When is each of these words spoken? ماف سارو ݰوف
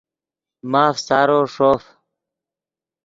ماف 0.71 0.95
سارو 1.07 1.39
ݰوف 1.53 1.83